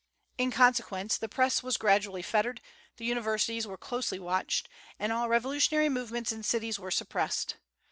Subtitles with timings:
[0.39, 2.59] In consequence, the Press was gradually fettered,
[2.97, 7.57] the universities were closely watched, and all revolutionary movements in cities were suppressed.